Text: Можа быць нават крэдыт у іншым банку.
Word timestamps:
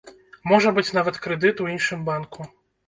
Можа 0.51 0.69
быць 0.79 0.93
нават 0.99 1.21
крэдыт 1.27 1.63
у 1.67 1.71
іншым 1.77 2.11
банку. 2.11 2.53